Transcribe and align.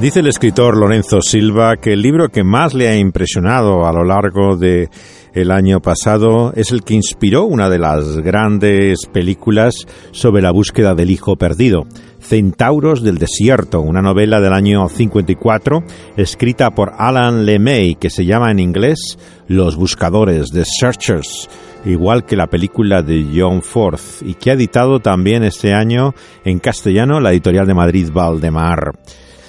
Dice 0.00 0.20
el 0.20 0.26
escritor 0.26 0.76
Lorenzo 0.76 1.22
Silva 1.22 1.78
que 1.78 1.94
el 1.94 2.02
libro 2.02 2.28
que 2.28 2.44
más 2.44 2.74
le 2.74 2.88
ha 2.88 2.96
impresionado 2.98 3.86
a 3.86 3.92
lo 3.94 4.04
largo 4.04 4.54
de 4.54 4.90
el 5.32 5.50
año 5.50 5.80
pasado 5.80 6.52
es 6.54 6.70
el 6.70 6.82
que 6.82 6.92
inspiró 6.92 7.44
una 7.44 7.70
de 7.70 7.78
las 7.78 8.18
grandes 8.18 9.06
películas 9.10 9.86
sobre 10.10 10.42
la 10.42 10.50
búsqueda 10.50 10.94
del 10.94 11.10
hijo 11.10 11.36
perdido. 11.36 11.86
Centauros 12.20 13.02
del 13.02 13.16
Desierto, 13.16 13.80
una 13.80 14.02
novela 14.02 14.38
del 14.42 14.52
año 14.52 14.86
54 14.86 15.82
escrita 16.18 16.72
por 16.72 16.92
Alan 16.98 17.46
LeMay 17.46 17.94
que 17.94 18.10
se 18.10 18.26
llama 18.26 18.50
en 18.50 18.58
inglés 18.58 19.18
Los 19.48 19.76
Buscadores, 19.76 20.50
The 20.50 20.64
Searchers, 20.66 21.48
igual 21.86 22.26
que 22.26 22.36
la 22.36 22.48
película 22.48 23.00
de 23.00 23.26
John 23.34 23.62
Ford 23.62 24.00
y 24.20 24.34
que 24.34 24.50
ha 24.50 24.54
editado 24.54 25.00
también 25.00 25.42
este 25.42 25.72
año 25.72 26.14
en 26.44 26.58
castellano 26.58 27.18
la 27.18 27.32
editorial 27.32 27.66
de 27.66 27.74
Madrid 27.74 28.10
Valdemar. 28.12 28.92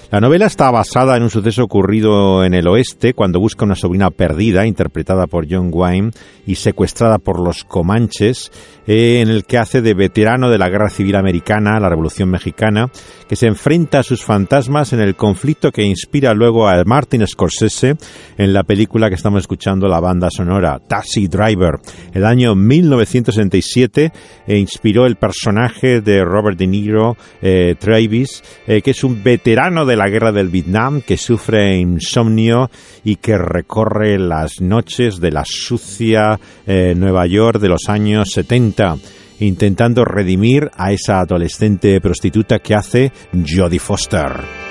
La 0.09 0.21
novela 0.21 0.45
está 0.45 0.71
basada 0.71 1.17
en 1.17 1.23
un 1.23 1.29
suceso 1.29 1.65
ocurrido 1.65 2.45
en 2.45 2.53
el 2.53 2.65
oeste 2.69 3.13
cuando 3.13 3.41
busca 3.41 3.65
una 3.65 3.75
sobrina 3.75 4.09
perdida, 4.09 4.65
interpretada 4.65 5.27
por 5.27 5.45
John 5.49 5.69
Wayne, 5.69 6.11
y 6.45 6.55
secuestrada 6.55 7.17
por 7.17 7.41
los 7.41 7.65
comanches, 7.65 8.49
eh, 8.87 9.19
en 9.21 9.27
el 9.27 9.43
que 9.43 9.57
hace 9.57 9.81
de 9.81 9.93
veterano 9.93 10.49
de 10.49 10.57
la 10.57 10.69
Guerra 10.69 10.89
Civil 10.89 11.17
Americana, 11.17 11.77
la 11.77 11.89
Revolución 11.89 12.29
Mexicana, 12.29 12.89
que 13.27 13.35
se 13.35 13.47
enfrenta 13.47 13.99
a 13.99 14.03
sus 14.03 14.23
fantasmas 14.23 14.93
en 14.93 15.01
el 15.01 15.17
conflicto 15.17 15.73
que 15.73 15.83
inspira 15.83 16.33
luego 16.33 16.69
a 16.69 16.81
Martin 16.85 17.27
Scorsese 17.27 17.97
en 18.37 18.53
la 18.53 18.63
película 18.63 19.09
que 19.09 19.15
estamos 19.15 19.41
escuchando, 19.41 19.89
la 19.89 19.99
banda 19.99 20.29
sonora, 20.31 20.79
Taxi 20.79 21.27
Driver. 21.27 21.79
El 22.13 22.23
año 22.23 22.55
1967 22.55 24.13
e 24.47 24.57
inspiró 24.57 25.05
el 25.05 25.17
personaje 25.17 25.99
de 25.99 26.23
Robert 26.23 26.57
De 26.57 26.67
Niro, 26.67 27.17
eh, 27.41 27.75
Travis, 27.77 28.41
eh, 28.67 28.81
que 28.81 28.91
es 28.91 29.03
un 29.03 29.21
veterano 29.21 29.85
de 29.85 29.96
la 29.97 30.09
guerra 30.09 30.31
del 30.31 30.49
Vietnam 30.49 31.01
que 31.01 31.17
sufre 31.17 31.77
insomnio 31.77 32.69
y 33.03 33.17
que 33.17 33.37
recorre 33.37 34.17
las 34.17 34.61
noches 34.61 35.19
de 35.19 35.31
la 35.31 35.43
sucia 35.45 36.39
eh, 36.65 36.93
Nueva 36.95 37.25
York 37.27 37.59
de 37.59 37.69
los 37.69 37.89
años 37.89 38.31
70 38.31 38.97
intentando 39.39 40.03
redimir 40.03 40.69
a 40.75 40.91
esa 40.91 41.19
adolescente 41.19 41.99
prostituta 42.01 42.59
que 42.59 42.75
hace 42.75 43.11
Jodie 43.33 43.79
Foster. 43.79 44.66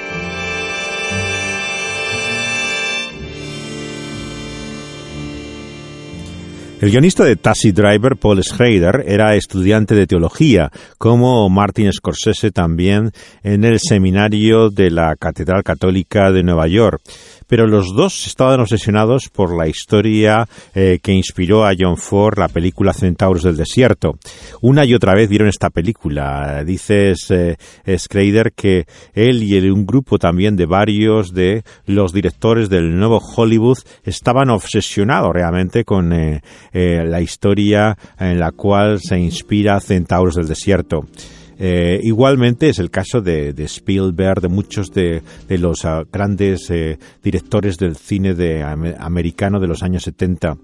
El 6.79 6.91
guionista 6.91 7.25
de 7.25 7.37
Taxi 7.37 7.73
Driver, 7.73 8.17
Paul 8.17 8.43
Schrader, 8.45 9.05
era 9.07 9.35
estudiante 9.35 9.95
de 9.95 10.07
teología, 10.07 10.71
como 10.99 11.49
Martin 11.49 11.91
Scorsese 11.91 12.51
también 12.51 13.13
en 13.43 13.65
el 13.65 13.81
seminario 13.81 14.69
de 14.69 14.91
la 14.91 15.17
Catedral 15.17 15.63
Católica 15.63 16.31
de 16.31 16.43
Nueva 16.43 16.69
York 16.69 17.01
pero 17.47 17.67
los 17.67 17.95
dos 17.95 18.27
estaban 18.27 18.61
obsesionados 18.61 19.29
por 19.29 19.57
la 19.57 19.69
historia 19.69 20.49
eh, 20.75 20.99
que 21.03 21.13
inspiró 21.13 21.65
a 21.65 21.73
John 21.79 21.97
Ford 21.97 22.39
la 22.39 22.49
película 22.49 22.93
Centauros 22.93 23.43
del 23.43 23.57
Desierto. 23.57 24.19
Una 24.61 24.85
y 24.85 24.95
otra 24.95 25.15
vez 25.15 25.29
vieron 25.29 25.49
esta 25.49 25.71
película. 25.71 26.65
Dice 26.65 27.15
eh, 27.31 27.57
Schrader 27.99 28.53
que 28.53 28.87
él 29.15 29.43
y 29.43 29.57
un 29.71 29.87
grupo 29.87 30.19
también 30.19 30.57
de 30.57 30.67
varios 30.67 31.33
de 31.33 31.63
los 31.87 32.13
directores 32.13 32.69
del 32.69 32.97
nuevo 32.97 33.19
Hollywood 33.19 33.79
estaban 34.05 34.51
obsesionados 34.51 35.33
realmente 35.33 35.85
con 35.85 36.13
eh, 36.13 36.43
eh, 36.79 37.07
la 37.07 37.23
historia 37.23 37.97
en 38.21 38.39
la 38.39 38.53
cual 38.53 39.01
se 39.01 39.19
inspira 39.19 39.81
Centauros 39.81 40.35
del 40.35 40.47
Desierto. 40.47 41.07
Eh, 41.59 42.01
igualmente 42.03 42.69
es 42.69 42.79
el 42.79 42.91
caso 42.91 43.23
de, 43.23 43.55
Spielberg, 43.57 44.43
de 44.43 44.49
muchos 44.49 44.93
de, 44.93 45.23
los 45.49 45.87
ah, 45.87 46.03
grandes 46.13 46.69
eh, 46.69 46.99
directores 47.23 47.79
del 47.79 47.97
cine 47.97 48.35
de, 48.35 48.63
americano 48.63 49.59
de 49.59 49.69
los 49.69 49.83
años 49.83 50.03
70. 50.03 50.59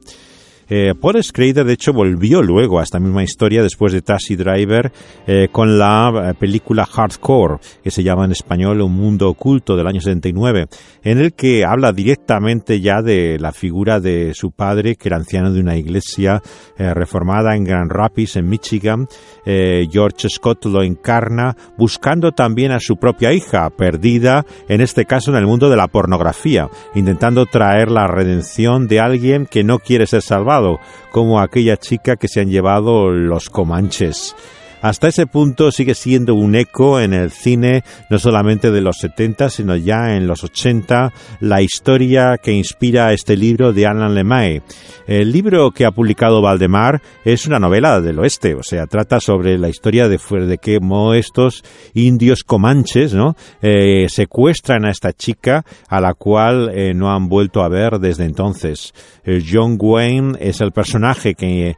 Eh, 0.68 0.94
Paul 0.98 1.22
Schrader, 1.22 1.64
de 1.64 1.74
hecho, 1.74 1.92
volvió 1.92 2.42
luego 2.42 2.80
a 2.80 2.82
esta 2.82 2.98
misma 2.98 3.22
historia 3.22 3.62
después 3.62 3.92
de 3.92 4.02
Taxi 4.02 4.36
Driver 4.36 4.92
eh, 5.26 5.48
con 5.50 5.78
la 5.78 6.30
eh, 6.30 6.34
película 6.34 6.86
Hardcore, 6.86 7.58
que 7.82 7.90
se 7.90 8.02
llama 8.02 8.24
en 8.24 8.32
español 8.32 8.80
Un 8.80 8.94
Mundo 8.94 9.28
Oculto 9.28 9.76
del 9.76 9.86
año 9.86 10.00
79, 10.00 10.66
en 11.02 11.18
el 11.18 11.34
que 11.34 11.64
habla 11.64 11.92
directamente 11.92 12.80
ya 12.80 13.02
de 13.02 13.38
la 13.38 13.52
figura 13.52 14.00
de 14.00 14.32
su 14.34 14.52
padre, 14.52 14.96
que 14.96 15.08
era 15.08 15.16
anciano 15.16 15.52
de 15.52 15.60
una 15.60 15.76
iglesia 15.76 16.42
reformada 16.76 17.54
en 17.54 17.64
Grand 17.64 17.90
Rapids, 17.90 18.36
en 18.36 18.48
Michigan. 18.48 19.06
George 19.44 20.28
Scott 20.28 20.64
lo 20.66 20.82
encarna 20.82 21.56
buscando 21.76 22.32
también 22.32 22.72
a 22.72 22.80
su 22.80 22.96
propia 22.96 23.32
hija, 23.32 23.70
perdida, 23.70 24.44
en 24.68 24.80
este 24.80 25.04
caso 25.04 25.30
en 25.30 25.36
el 25.36 25.46
mundo 25.46 25.70
de 25.70 25.76
la 25.76 25.88
pornografía, 25.88 26.68
intentando 26.94 27.46
traer 27.46 27.90
la 27.90 28.06
redención 28.06 28.86
de 28.88 29.00
alguien 29.00 29.46
que 29.46 29.64
no 29.64 29.78
quiere 29.78 30.06
ser 30.06 30.22
salvado 30.22 30.61
como 31.10 31.40
aquella 31.40 31.76
chica 31.76 32.16
que 32.16 32.28
se 32.28 32.40
han 32.40 32.48
llevado 32.48 33.10
los 33.10 33.50
comanches. 33.50 34.34
Hasta 34.82 35.06
ese 35.06 35.28
punto 35.28 35.70
sigue 35.70 35.94
siendo 35.94 36.34
un 36.34 36.56
eco 36.56 36.98
en 36.98 37.14
el 37.14 37.30
cine, 37.30 37.84
no 38.10 38.18
solamente 38.18 38.72
de 38.72 38.80
los 38.80 38.96
70, 38.98 39.48
sino 39.48 39.76
ya 39.76 40.16
en 40.16 40.26
los 40.26 40.42
80, 40.42 41.12
la 41.38 41.62
historia 41.62 42.36
que 42.42 42.52
inspira 42.52 43.12
este 43.12 43.36
libro 43.36 43.72
de 43.72 43.86
Alan 43.86 44.12
Lemay. 44.12 44.60
El 45.06 45.30
libro 45.30 45.70
que 45.70 45.84
ha 45.84 45.92
publicado 45.92 46.42
Valdemar 46.42 47.00
es 47.24 47.46
una 47.46 47.60
novela 47.60 48.00
del 48.00 48.18
oeste, 48.18 48.56
o 48.56 48.62
sea, 48.64 48.86
trata 48.86 49.20
sobre 49.20 49.56
la 49.56 49.68
historia 49.68 50.08
de, 50.08 50.18
de 50.18 50.58
cómo 50.58 51.14
estos 51.14 51.62
indios 51.94 52.42
comanches 52.42 53.14
¿no? 53.14 53.36
Eh, 53.60 54.06
secuestran 54.08 54.84
a 54.84 54.90
esta 54.90 55.12
chica 55.12 55.64
a 55.88 56.00
la 56.00 56.14
cual 56.14 56.70
eh, 56.74 56.92
no 56.92 57.12
han 57.12 57.28
vuelto 57.28 57.62
a 57.62 57.68
ver 57.68 58.00
desde 58.00 58.24
entonces. 58.24 58.92
Eh, 59.24 59.40
John 59.48 59.76
Wayne 59.78 60.38
es 60.40 60.60
el 60.60 60.72
personaje 60.72 61.34
que 61.34 61.76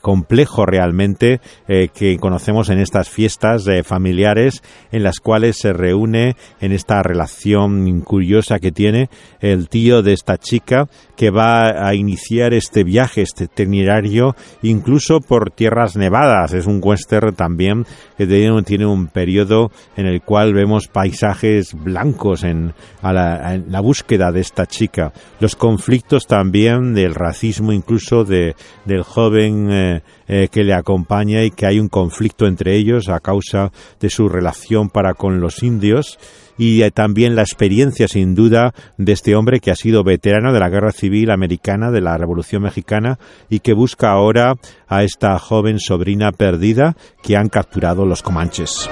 complejo 0.00 0.64
realmente 0.64 1.40
que 1.66 2.16
conocemos 2.18 2.37
conocemos 2.38 2.68
en 2.70 2.78
estas 2.78 3.08
fiestas 3.08 3.66
eh, 3.66 3.82
familiares 3.82 4.62
en 4.92 5.02
las 5.02 5.18
cuales 5.18 5.56
se 5.56 5.72
reúne 5.72 6.36
en 6.60 6.70
esta 6.70 7.02
relación 7.02 8.00
curiosa 8.02 8.60
que 8.60 8.70
tiene 8.70 9.10
el 9.40 9.68
tío 9.68 10.02
de 10.02 10.12
esta 10.12 10.38
chica 10.38 10.86
que 11.16 11.30
va 11.30 11.88
a 11.88 11.96
iniciar 11.96 12.54
este 12.54 12.84
viaje, 12.84 13.22
este 13.22 13.44
itinerario, 13.46 14.36
incluso 14.62 15.18
por 15.20 15.50
tierras 15.50 15.96
nevadas. 15.96 16.54
Es 16.54 16.66
un 16.66 16.80
western 16.80 17.34
también 17.34 17.86
que 18.16 18.24
tiene, 18.24 18.86
un 18.86 19.08
periodo 19.08 19.72
en 19.96 20.06
el 20.06 20.22
cual 20.22 20.54
vemos 20.54 20.86
paisajes 20.86 21.74
blancos 21.74 22.44
en, 22.44 22.72
la, 23.02 23.80
búsqueda 23.80 24.30
de 24.30 24.42
esta 24.42 24.66
chica. 24.66 25.12
Los 25.40 25.56
conflictos 25.56 26.28
también 26.28 26.94
del 26.94 27.16
racismo, 27.16 27.72
incluso 27.72 28.22
de, 28.22 28.54
del 28.84 29.02
joven 29.02 29.72
eh, 29.72 30.02
eh, 30.28 30.48
que 30.50 30.64
le 30.64 30.74
acompaña 30.74 31.42
y 31.42 31.50
que 31.50 31.66
hay 31.66 31.80
un 31.80 31.88
conflicto 31.88 32.46
entre 32.46 32.76
ellos 32.76 33.08
a 33.08 33.20
causa 33.20 33.72
de 34.00 34.10
su 34.10 34.28
relación 34.28 34.90
para 34.90 35.14
con 35.14 35.40
los 35.40 35.62
indios 35.62 36.18
y 36.58 36.82
eh, 36.82 36.90
también 36.90 37.36
la 37.36 37.42
experiencia 37.42 38.08
sin 38.08 38.34
duda 38.34 38.74
de 38.98 39.12
este 39.12 39.34
hombre 39.36 39.60
que 39.60 39.70
ha 39.70 39.76
sido 39.76 40.04
veterano 40.04 40.52
de 40.52 40.60
la 40.60 40.68
Guerra 40.68 40.92
Civil 40.92 41.30
Americana, 41.30 41.90
de 41.90 42.00
la 42.00 42.18
Revolución 42.18 42.62
Mexicana 42.62 43.18
y 43.48 43.60
que 43.60 43.72
busca 43.72 44.10
ahora 44.10 44.54
a 44.88 45.04
esta 45.04 45.38
joven 45.38 45.78
sobrina 45.78 46.32
perdida 46.32 46.96
que 47.22 47.36
han 47.36 47.48
capturado 47.48 48.04
los 48.04 48.22
comanches. 48.22 48.88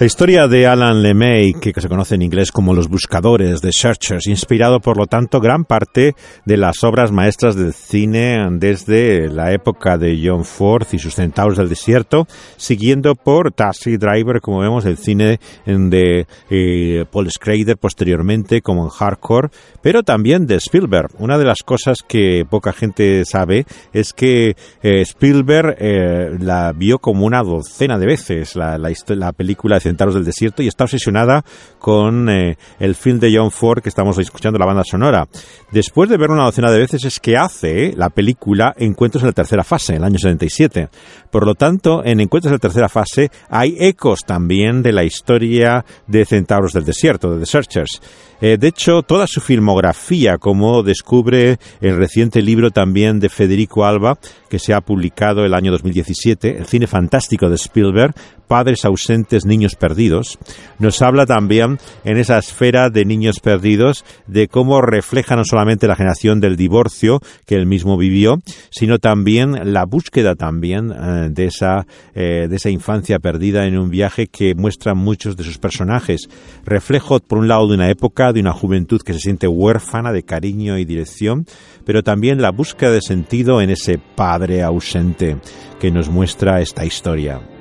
La 0.00 0.06
historia 0.06 0.48
de 0.48 0.66
Alan 0.66 1.02
LeMay, 1.02 1.52
que 1.52 1.72
se 1.80 1.88
conoce 1.88 2.16
en 2.16 2.22
inglés 2.22 2.50
como 2.50 2.74
Los 2.74 2.88
Buscadores, 2.88 3.60
de 3.60 3.70
Searchers, 3.72 4.26
inspirado 4.26 4.80
por 4.80 4.96
lo 4.96 5.06
tanto 5.06 5.38
gran 5.38 5.64
parte 5.64 6.16
de 6.44 6.56
las 6.56 6.82
obras 6.82 7.12
maestras 7.12 7.54
del 7.54 7.72
cine 7.72 8.44
desde 8.58 9.28
la 9.28 9.52
época 9.52 9.96
de 9.96 10.20
John 10.20 10.44
Ford 10.44 10.88
y 10.90 10.98
sus 10.98 11.14
Centauros 11.14 11.58
del 11.58 11.68
Desierto, 11.68 12.26
siguiendo 12.56 13.14
por 13.14 13.52
Taxi 13.52 13.96
Driver, 13.96 14.40
como 14.40 14.58
vemos, 14.58 14.84
el 14.84 14.96
cine 14.96 15.38
de 15.64 16.26
eh, 16.50 17.04
Paul 17.12 17.30
Schrader 17.30 17.76
posteriormente, 17.76 18.62
como 18.62 18.82
en 18.82 18.90
Hardcore, 18.90 19.50
pero 19.80 20.02
también 20.02 20.46
de 20.48 20.56
Spielberg. 20.56 21.10
Una 21.20 21.38
de 21.38 21.44
las 21.44 21.62
cosas 21.62 21.98
que 22.06 22.44
poca 22.50 22.72
gente 22.72 23.24
sabe 23.24 23.64
es 23.92 24.12
que 24.12 24.56
eh, 24.82 25.02
Spielberg 25.02 25.76
eh, 25.78 26.36
la 26.40 26.72
vio 26.72 26.98
como 26.98 27.26
una 27.26 27.44
docena 27.44 27.96
de 27.96 28.06
veces, 28.06 28.56
la, 28.56 28.76
la, 28.76 28.92
la 29.06 29.32
película 29.32 29.78
Centauros 29.84 30.14
del 30.14 30.24
Desierto 30.24 30.62
y 30.62 30.68
está 30.68 30.84
obsesionada 30.84 31.44
con 31.78 32.28
eh, 32.28 32.56
el 32.80 32.94
film 32.94 33.20
de 33.20 33.34
John 33.34 33.50
Ford 33.50 33.82
que 33.82 33.88
estamos 33.88 34.18
escuchando, 34.18 34.58
la 34.58 34.66
banda 34.66 34.82
sonora. 34.84 35.28
Después 35.70 36.10
de 36.10 36.16
ver 36.16 36.30
una 36.30 36.44
docena 36.44 36.70
de 36.70 36.78
veces 36.78 37.04
es 37.04 37.20
que 37.20 37.36
hace 37.36 37.92
la 37.96 38.10
película 38.10 38.74
Encuentros 38.76 39.22
en 39.22 39.28
la 39.28 39.32
tercera 39.32 39.64
fase, 39.64 39.92
en 39.92 39.98
el 39.98 40.04
año 40.04 40.18
77. 40.18 40.88
Por 41.30 41.46
lo 41.46 41.54
tanto, 41.54 42.04
en 42.04 42.20
Encuentros 42.20 42.50
en 42.50 42.56
la 42.56 42.58
tercera 42.58 42.88
fase 42.88 43.30
hay 43.48 43.76
ecos 43.78 44.20
también 44.26 44.82
de 44.82 44.92
la 44.92 45.04
historia 45.04 45.84
de 46.06 46.24
Centauros 46.24 46.72
del 46.72 46.84
Desierto, 46.84 47.32
de 47.32 47.40
The 47.40 47.46
Searchers. 47.46 48.00
Eh, 48.40 48.58
de 48.58 48.68
hecho, 48.68 49.02
toda 49.02 49.26
su 49.26 49.40
filmografía, 49.40 50.38
como 50.38 50.82
descubre 50.82 51.58
el 51.80 51.96
reciente 51.96 52.42
libro 52.42 52.70
también 52.70 53.20
de 53.20 53.28
Federico 53.28 53.84
Alba, 53.84 54.18
que 54.50 54.58
se 54.58 54.74
ha 54.74 54.80
publicado 54.80 55.44
el 55.44 55.54
año 55.54 55.70
2017, 55.72 56.58
el 56.58 56.66
cine 56.66 56.86
fantástico 56.86 57.48
de 57.48 57.54
Spielberg, 57.54 58.14
Padres 58.46 58.84
ausentes, 58.84 59.46
niños 59.46 59.73
perdidos, 59.76 60.38
nos 60.78 61.02
habla 61.02 61.26
también 61.26 61.78
en 62.04 62.16
esa 62.16 62.38
esfera 62.38 62.90
de 62.90 63.04
niños 63.04 63.40
perdidos 63.40 64.04
de 64.26 64.48
cómo 64.48 64.80
refleja 64.80 65.36
no 65.36 65.44
solamente 65.44 65.86
la 65.86 65.96
generación 65.96 66.40
del 66.40 66.56
divorcio 66.56 67.20
que 67.46 67.56
él 67.56 67.66
mismo 67.66 67.96
vivió, 67.96 68.38
sino 68.70 68.98
también 68.98 69.72
la 69.72 69.84
búsqueda 69.84 70.34
también 70.34 70.92
eh, 70.92 71.28
de, 71.30 71.46
esa, 71.46 71.86
eh, 72.14 72.46
de 72.48 72.56
esa 72.56 72.70
infancia 72.70 73.18
perdida 73.18 73.66
en 73.66 73.78
un 73.78 73.90
viaje 73.90 74.26
que 74.26 74.54
muestra 74.54 74.94
muchos 74.94 75.36
de 75.36 75.44
sus 75.44 75.58
personajes. 75.58 76.28
Reflejo, 76.64 77.20
por 77.20 77.38
un 77.38 77.48
lado, 77.48 77.68
de 77.68 77.74
una 77.74 77.90
época, 77.90 78.32
de 78.32 78.40
una 78.40 78.52
juventud 78.52 79.00
que 79.02 79.12
se 79.12 79.20
siente 79.20 79.46
huérfana 79.46 80.12
de 80.12 80.22
cariño 80.22 80.78
y 80.78 80.84
dirección, 80.84 81.46
pero 81.84 82.02
también 82.02 82.40
la 82.40 82.50
búsqueda 82.50 82.92
de 82.92 83.02
sentido 83.02 83.60
en 83.60 83.70
ese 83.70 83.98
padre 83.98 84.62
ausente 84.62 85.38
que 85.80 85.90
nos 85.90 86.08
muestra 86.08 86.60
esta 86.60 86.84
historia. 86.84 87.53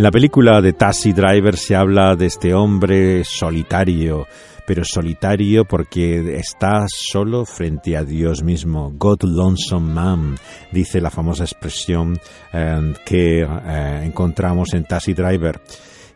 En 0.00 0.04
la 0.04 0.10
película 0.10 0.62
de 0.62 0.72
Taxi 0.72 1.12
Driver 1.12 1.58
se 1.58 1.76
habla 1.76 2.16
de 2.16 2.24
este 2.24 2.54
hombre 2.54 3.22
solitario, 3.22 4.26
pero 4.66 4.82
solitario 4.82 5.66
porque 5.66 6.38
está 6.38 6.86
solo 6.88 7.44
frente 7.44 7.98
a 7.98 8.02
Dios 8.02 8.42
mismo. 8.42 8.94
God 8.96 9.24
Lonesome 9.24 9.92
Man, 9.92 10.36
dice 10.72 11.02
la 11.02 11.10
famosa 11.10 11.44
expresión 11.44 12.18
eh, 12.50 12.94
que 13.04 13.42
eh, 13.42 14.00
encontramos 14.02 14.72
en 14.72 14.84
Taxi 14.84 15.12
Driver. 15.12 15.60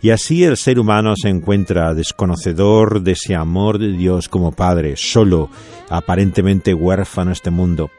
Y 0.00 0.08
así 0.08 0.44
el 0.44 0.56
ser 0.56 0.78
humano 0.78 1.12
se 1.14 1.28
encuentra 1.28 1.92
desconocedor 1.92 3.02
de 3.02 3.12
ese 3.12 3.34
amor 3.34 3.78
de 3.78 3.92
Dios 3.92 4.31
como 4.31 4.52
Padre, 4.52 4.94
solo, 4.96 5.50
aparentemente 5.90 6.72
huérfano 6.72 7.32
este 7.32 7.50
mundo. 7.50 7.90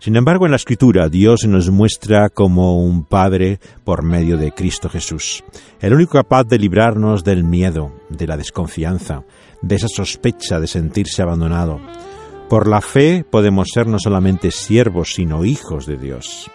Sin 0.00 0.14
embargo, 0.14 0.44
en 0.44 0.52
la 0.52 0.56
Escritura 0.56 1.08
Dios 1.08 1.44
nos 1.46 1.70
muestra 1.70 2.28
como 2.28 2.82
un 2.82 3.04
Padre 3.04 3.58
por 3.84 4.04
medio 4.04 4.36
de 4.36 4.52
Cristo 4.52 4.88
Jesús, 4.88 5.42
el 5.80 5.92
único 5.92 6.12
capaz 6.12 6.44
de 6.44 6.58
librarnos 6.58 7.24
del 7.24 7.42
miedo, 7.42 7.92
de 8.08 8.28
la 8.28 8.36
desconfianza, 8.36 9.24
de 9.60 9.74
esa 9.74 9.88
sospecha 9.88 10.60
de 10.60 10.68
sentirse 10.68 11.20
abandonado. 11.22 11.80
Por 12.48 12.68
la 12.68 12.80
fe 12.80 13.24
podemos 13.28 13.68
ser 13.74 13.88
no 13.88 13.98
solamente 13.98 14.52
siervos, 14.52 15.14
sino 15.14 15.44
hijos 15.44 15.84
de 15.86 15.98
Dios. 15.98 16.48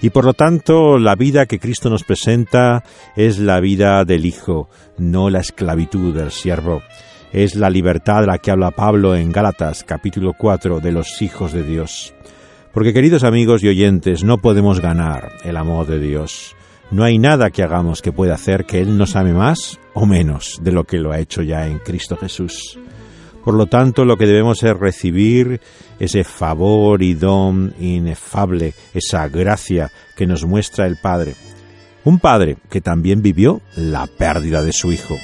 Y 0.00 0.10
por 0.10 0.24
lo 0.24 0.32
tanto, 0.32 0.98
la 0.98 1.14
vida 1.14 1.46
que 1.46 1.58
Cristo 1.58 1.90
nos 1.90 2.02
presenta 2.02 2.82
es 3.14 3.38
la 3.38 3.60
vida 3.60 4.04
del 4.04 4.26
Hijo, 4.26 4.68
no 4.98 5.30
la 5.30 5.40
esclavitud 5.40 6.14
del 6.14 6.30
siervo. 6.30 6.82
Es 7.32 7.54
la 7.54 7.70
libertad 7.70 8.22
de 8.22 8.26
la 8.26 8.38
que 8.38 8.50
habla 8.50 8.70
Pablo 8.70 9.14
en 9.14 9.32
Gálatas 9.32 9.84
capítulo 9.84 10.32
4 10.36 10.80
de 10.80 10.92
los 10.92 11.20
hijos 11.20 11.52
de 11.52 11.62
Dios. 11.62 12.14
Porque 12.76 12.92
queridos 12.92 13.24
amigos 13.24 13.64
y 13.64 13.68
oyentes, 13.68 14.22
no 14.22 14.36
podemos 14.36 14.80
ganar 14.80 15.32
el 15.44 15.56
amor 15.56 15.86
de 15.86 15.98
Dios. 15.98 16.54
No 16.90 17.04
hay 17.04 17.16
nada 17.16 17.48
que 17.48 17.62
hagamos 17.62 18.02
que 18.02 18.12
pueda 18.12 18.34
hacer 18.34 18.66
que 18.66 18.80
Él 18.80 18.98
nos 18.98 19.16
ame 19.16 19.32
más 19.32 19.80
o 19.94 20.04
menos 20.04 20.58
de 20.60 20.72
lo 20.72 20.84
que 20.84 20.98
lo 20.98 21.10
ha 21.10 21.18
hecho 21.18 21.40
ya 21.40 21.66
en 21.66 21.78
Cristo 21.78 22.18
Jesús. 22.18 22.78
Por 23.42 23.54
lo 23.54 23.64
tanto, 23.64 24.04
lo 24.04 24.18
que 24.18 24.26
debemos 24.26 24.62
es 24.62 24.76
recibir 24.76 25.58
ese 25.98 26.22
favor 26.22 27.02
y 27.02 27.14
don 27.14 27.72
inefable, 27.80 28.74
esa 28.92 29.26
gracia 29.26 29.90
que 30.14 30.26
nos 30.26 30.44
muestra 30.44 30.86
el 30.86 30.98
Padre. 30.98 31.34
Un 32.04 32.18
Padre 32.18 32.58
que 32.68 32.82
también 32.82 33.22
vivió 33.22 33.62
la 33.74 34.06
pérdida 34.06 34.62
de 34.62 34.74
su 34.74 34.92
Hijo. 34.92 35.16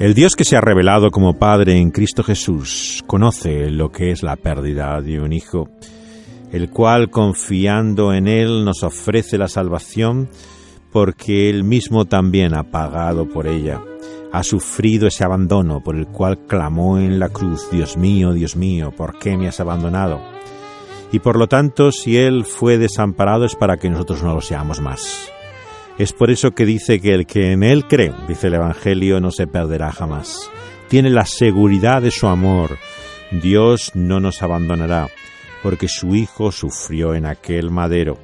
El 0.00 0.14
Dios 0.14 0.34
que 0.34 0.46
se 0.46 0.56
ha 0.56 0.62
revelado 0.62 1.10
como 1.10 1.34
Padre 1.34 1.76
en 1.76 1.90
Cristo 1.90 2.22
Jesús 2.22 3.04
conoce 3.06 3.68
lo 3.68 3.92
que 3.92 4.12
es 4.12 4.22
la 4.22 4.36
pérdida 4.36 4.98
de 5.02 5.20
un 5.20 5.30
hijo, 5.30 5.68
el 6.50 6.70
cual 6.70 7.10
confiando 7.10 8.14
en 8.14 8.26
Él 8.26 8.64
nos 8.64 8.82
ofrece 8.82 9.36
la 9.36 9.46
salvación 9.46 10.30
porque 10.90 11.50
Él 11.50 11.64
mismo 11.64 12.06
también 12.06 12.54
ha 12.54 12.62
pagado 12.62 13.28
por 13.28 13.46
ella. 13.46 13.82
Ha 14.32 14.42
sufrido 14.42 15.06
ese 15.06 15.22
abandono 15.22 15.82
por 15.84 15.96
el 15.96 16.06
cual 16.06 16.46
clamó 16.46 16.96
en 16.96 17.18
la 17.18 17.28
cruz, 17.28 17.70
Dios 17.70 17.98
mío, 17.98 18.32
Dios 18.32 18.56
mío, 18.56 18.94
¿por 18.96 19.18
qué 19.18 19.36
me 19.36 19.48
has 19.48 19.60
abandonado? 19.60 20.18
Y 21.12 21.18
por 21.18 21.38
lo 21.38 21.46
tanto, 21.46 21.92
si 21.92 22.16
Él 22.16 22.46
fue 22.46 22.78
desamparado 22.78 23.44
es 23.44 23.54
para 23.54 23.76
que 23.76 23.90
nosotros 23.90 24.22
no 24.22 24.34
lo 24.34 24.40
seamos 24.40 24.80
más. 24.80 25.30
Es 26.00 26.14
por 26.14 26.30
eso 26.30 26.52
que 26.52 26.64
dice 26.64 26.98
que 26.98 27.12
el 27.12 27.26
que 27.26 27.52
en 27.52 27.62
Él 27.62 27.84
cree, 27.86 28.10
dice 28.26 28.46
el 28.46 28.54
Evangelio, 28.54 29.20
no 29.20 29.30
se 29.30 29.46
perderá 29.46 29.92
jamás. 29.92 30.50
Tiene 30.88 31.10
la 31.10 31.26
seguridad 31.26 32.00
de 32.00 32.10
su 32.10 32.26
amor. 32.26 32.78
Dios 33.30 33.90
no 33.92 34.18
nos 34.18 34.42
abandonará, 34.42 35.10
porque 35.62 35.88
su 35.88 36.14
Hijo 36.14 36.52
sufrió 36.52 37.14
en 37.14 37.26
aquel 37.26 37.70
madero. 37.70 38.16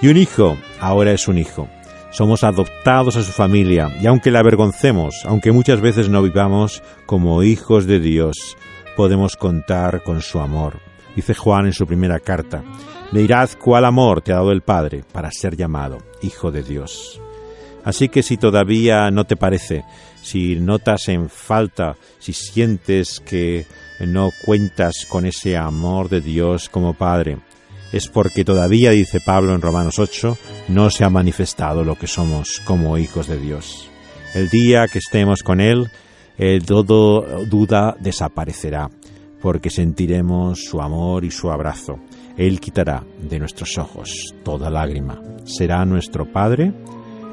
Y 0.00 0.08
un 0.08 0.16
hijo 0.16 0.56
ahora 0.80 1.12
es 1.12 1.28
un 1.28 1.36
hijo. 1.36 1.68
Somos 2.10 2.42
adoptados 2.42 3.16
a 3.16 3.22
su 3.22 3.32
familia, 3.32 3.94
y 4.00 4.06
aunque 4.06 4.30
la 4.30 4.38
avergoncemos, 4.38 5.26
aunque 5.26 5.52
muchas 5.52 5.82
veces 5.82 6.08
no 6.08 6.22
vivamos 6.22 6.82
como 7.04 7.42
hijos 7.42 7.84
de 7.84 8.00
Dios, 8.00 8.56
podemos 8.96 9.36
contar 9.36 10.02
con 10.04 10.22
su 10.22 10.40
amor. 10.40 10.87
Dice 11.18 11.34
Juan 11.34 11.66
en 11.66 11.72
su 11.72 11.84
primera 11.84 12.20
carta, 12.20 12.62
Mirad 13.10 13.50
cuál 13.60 13.86
amor 13.86 14.22
te 14.22 14.30
ha 14.30 14.36
dado 14.36 14.52
el 14.52 14.60
Padre 14.60 15.02
para 15.10 15.32
ser 15.32 15.56
llamado 15.56 15.98
Hijo 16.22 16.52
de 16.52 16.62
Dios. 16.62 17.20
Así 17.82 18.08
que 18.08 18.22
si 18.22 18.36
todavía 18.36 19.10
no 19.10 19.24
te 19.24 19.34
parece, 19.34 19.82
si 20.22 20.54
notas 20.54 21.08
en 21.08 21.28
falta, 21.28 21.96
si 22.20 22.32
sientes 22.32 23.18
que 23.18 23.66
no 23.98 24.30
cuentas 24.44 25.06
con 25.08 25.26
ese 25.26 25.56
amor 25.56 26.08
de 26.08 26.20
Dios 26.20 26.68
como 26.68 26.94
Padre, 26.94 27.38
es 27.90 28.06
porque 28.06 28.44
todavía, 28.44 28.92
dice 28.92 29.18
Pablo 29.20 29.56
en 29.56 29.60
Romanos 29.60 29.98
8, 29.98 30.38
no 30.68 30.88
se 30.88 31.02
ha 31.02 31.10
manifestado 31.10 31.82
lo 31.82 31.96
que 31.96 32.06
somos 32.06 32.60
como 32.64 32.96
hijos 32.96 33.26
de 33.26 33.40
Dios. 33.40 33.90
El 34.34 34.50
día 34.50 34.86
que 34.86 35.00
estemos 35.00 35.42
con 35.42 35.60
Él, 35.60 35.90
el 36.36 36.64
todo 36.64 37.44
duda 37.46 37.96
desaparecerá, 37.98 38.88
porque 39.40 39.70
sentiremos 39.70 40.64
su 40.64 40.80
amor 40.80 41.24
y 41.24 41.30
su 41.30 41.50
abrazo 41.50 41.98
él 42.38 42.60
quitará 42.60 43.02
de 43.20 43.38
nuestros 43.40 43.76
ojos 43.78 44.32
toda 44.44 44.70
lágrima. 44.70 45.20
Será 45.44 45.84
nuestro 45.84 46.24
Padre 46.24 46.72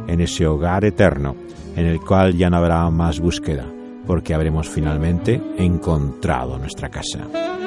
en 0.08 0.20
ese 0.20 0.48
hogar 0.48 0.84
eterno 0.84 1.36
en 1.76 1.86
el 1.86 2.00
cual 2.00 2.36
ya 2.36 2.50
no 2.50 2.58
habrá 2.58 2.90
más 2.90 3.20
búsqueda, 3.20 3.66
porque 4.08 4.34
habremos 4.34 4.68
finalmente 4.68 5.40
encontrado 5.58 6.58
nuestra 6.58 6.90
casa. 6.90 7.65